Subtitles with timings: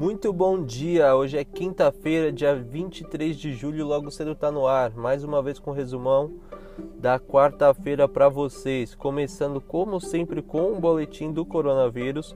[0.00, 1.14] Muito bom dia!
[1.14, 4.96] Hoje é quinta-feira, dia 23 de julho, logo cedo tá no ar.
[4.96, 6.32] Mais uma vez com resumão
[6.98, 8.94] da quarta-feira para vocês.
[8.94, 12.34] Começando, como sempre, com um boletim do coronavírus.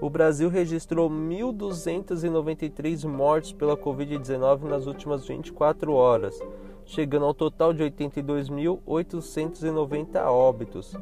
[0.00, 6.36] O Brasil registrou 1.293 mortes pela Covid-19 nas últimas 24 horas,
[6.84, 10.96] chegando ao total de 82.890 óbitos.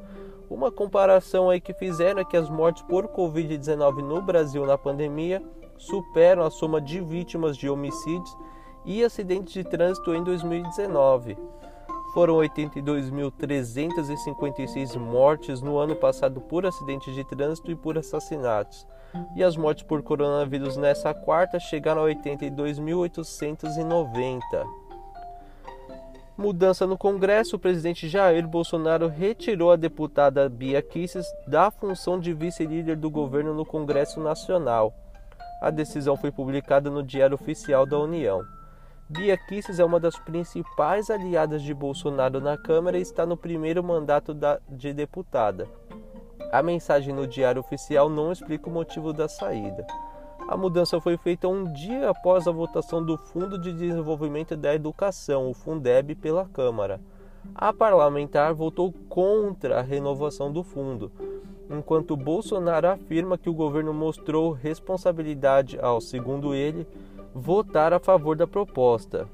[0.52, 5.42] Uma comparação aí que fizeram é que as mortes por Covid-19 no Brasil na pandemia
[5.78, 8.36] superam a soma de vítimas de homicídios
[8.84, 11.38] e acidentes de trânsito em 2019.
[12.12, 18.86] Foram 82.356 mortes no ano passado por acidentes de trânsito e por assassinatos.
[19.34, 24.81] E as mortes por coronavírus nessa quarta chegaram a 82.890.
[26.42, 32.34] Mudança no Congresso, o presidente Jair Bolsonaro retirou a deputada Bia Kicis da função de
[32.34, 34.92] vice-líder do governo no Congresso Nacional.
[35.62, 38.42] A decisão foi publicada no Diário Oficial da União.
[39.08, 43.80] Bia Kicis é uma das principais aliadas de Bolsonaro na Câmara e está no primeiro
[43.84, 45.68] mandato da, de deputada.
[46.50, 49.86] A mensagem no Diário Oficial não explica o motivo da saída.
[50.48, 55.48] A mudança foi feita um dia após a votação do Fundo de Desenvolvimento da Educação,
[55.48, 57.00] o Fundeb, pela Câmara.
[57.54, 61.10] A parlamentar votou contra a renovação do fundo,
[61.70, 66.86] enquanto Bolsonaro afirma que o governo mostrou responsabilidade ao, segundo ele,
[67.34, 69.28] votar a favor da proposta.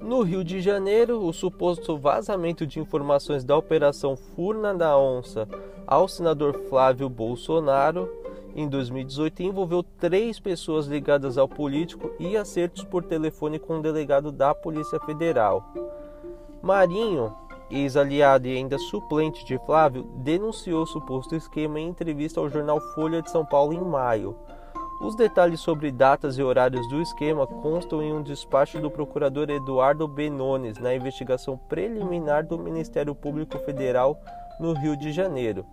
[0.00, 5.48] No Rio de Janeiro, o suposto vazamento de informações da Operação Furna da Onça
[5.86, 8.08] ao senador Flávio Bolsonaro
[8.54, 14.30] em 2018 envolveu três pessoas ligadas ao político e acertos por telefone com um delegado
[14.30, 15.64] da Polícia Federal.
[16.62, 17.34] Marinho
[17.70, 23.30] ex-aliado e ainda suplente de Flávio, denunciou suposto esquema em entrevista ao jornal Folha de
[23.30, 24.36] São Paulo em maio.
[25.00, 30.06] Os detalhes sobre datas e horários do esquema constam em um despacho do procurador Eduardo
[30.06, 34.18] Benones na investigação preliminar do Ministério Público Federal
[34.60, 35.66] no Rio de Janeiro.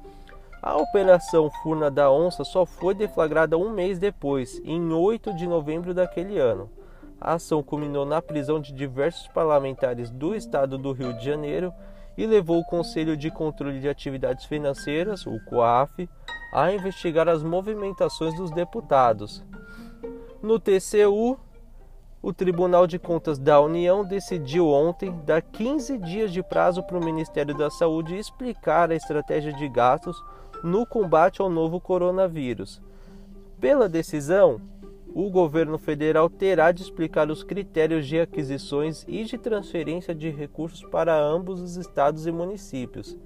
[0.61, 5.91] A Operação Furna da Onça só foi deflagrada um mês depois, em 8 de novembro
[5.91, 6.69] daquele ano.
[7.19, 11.73] A ação culminou na prisão de diversos parlamentares do estado do Rio de Janeiro
[12.16, 16.07] e levou o Conselho de Controle de Atividades Financeiras, o COAF,
[16.53, 19.43] a investigar as movimentações dos deputados.
[20.43, 21.39] No TCU,
[22.22, 27.03] o Tribunal de Contas da União decidiu ontem dar 15 dias de prazo para o
[27.03, 30.22] Ministério da Saúde explicar a estratégia de gastos
[30.63, 32.81] no combate ao novo coronavírus.
[33.59, 34.59] Pela decisão,
[35.13, 40.83] o governo federal terá de explicar os critérios de aquisições e de transferência de recursos
[40.83, 43.17] para ambos os estados e municípios.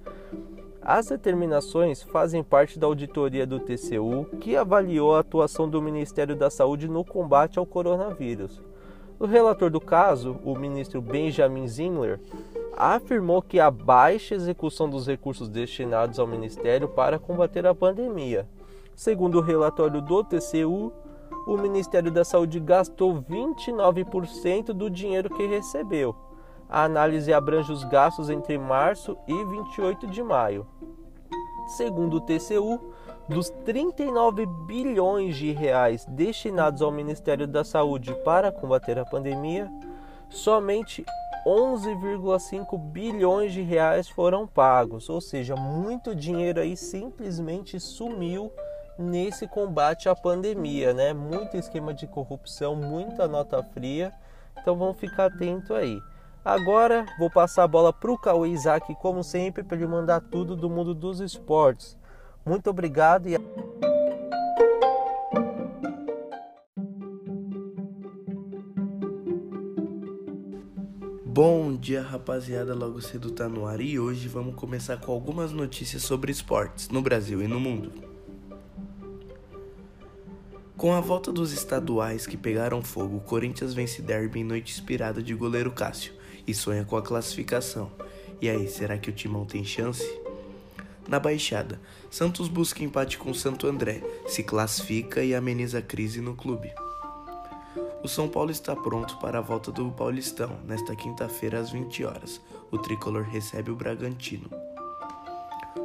[0.82, 6.48] As determinações fazem parte da auditoria do TCU, que avaliou a atuação do Ministério da
[6.48, 8.62] Saúde no combate ao coronavírus.
[9.18, 12.20] O relator do caso, o ministro Benjamin Zimler,
[12.76, 18.46] afirmou que a baixa execução dos recursos destinados ao Ministério para combater a pandemia.
[18.94, 20.92] Segundo o relatório do TCU,
[21.46, 26.14] o Ministério da Saúde gastou 29% do dinheiro que recebeu.
[26.68, 30.66] A análise abrange os gastos entre março e 28 de maio.
[31.68, 32.92] Segundo o TCU,
[33.28, 39.70] dos 39 bilhões de reais destinados ao Ministério da Saúde para combater a pandemia,
[40.28, 41.04] somente
[41.46, 48.52] 11,5 bilhões de reais foram pagos, ou seja, muito dinheiro aí simplesmente sumiu
[48.98, 51.12] nesse combate à pandemia, né?
[51.12, 54.12] Muito esquema de corrupção, muita nota fria.
[54.58, 56.00] Então vamos ficar atento aí.
[56.44, 60.56] Agora vou passar a bola para o Cauê Isaac, como sempre, para ele mandar tudo
[60.56, 61.96] do mundo dos esportes.
[62.46, 63.36] Muito obrigado e
[71.24, 72.72] Bom dia, rapaziada.
[72.72, 77.02] Logo cedo tá no ar e hoje vamos começar com algumas notícias sobre esportes no
[77.02, 77.92] Brasil e no mundo.
[80.76, 85.20] Com a volta dos estaduais que pegaram fogo, o Corinthians vence derby em noite inspirada
[85.20, 86.14] de goleiro Cássio
[86.46, 87.90] e sonha com a classificação.
[88.40, 90.25] E aí, será que o Timão tem chance?
[91.08, 91.80] Na Baixada,
[92.10, 96.72] Santos busca empate com Santo André, se classifica e ameniza a crise no clube.
[98.02, 102.40] O São Paulo está pronto para a volta do Paulistão nesta quinta-feira às 20 horas.
[102.70, 104.50] O tricolor recebe o Bragantino.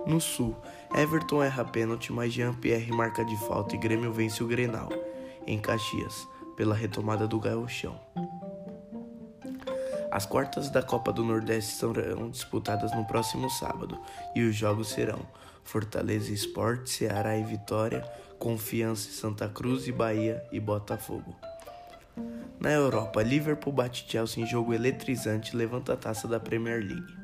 [0.05, 0.55] No Sul,
[0.95, 4.89] Everton erra pênalti, mas Jean-Pierre marca de falta e Grêmio vence o Grenal,
[5.45, 7.99] em Caxias, pela retomada do gauchão.
[10.11, 13.97] As quartas da Copa do Nordeste serão disputadas no próximo sábado
[14.35, 15.25] e os jogos serão
[15.63, 18.01] Fortaleza Esporte, Ceará e Vitória,
[18.37, 21.33] Confiança e Santa Cruz e Bahia e Botafogo.
[22.59, 27.15] Na Europa, Liverpool bate Chelsea em jogo eletrizante e levanta a taça da Premier League.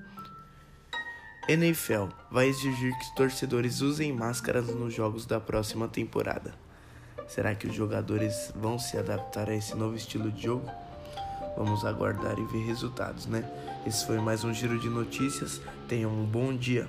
[1.50, 6.54] NFL vai exigir que os torcedores usem máscaras nos jogos da próxima temporada.
[7.28, 10.72] Será que os jogadores vão se adaptar a esse novo estilo de jogo?
[11.58, 13.44] Vamos aguardar e ver resultados, né?
[13.86, 15.60] Esse foi mais um giro de notícias.
[15.88, 16.88] Tenham um bom dia.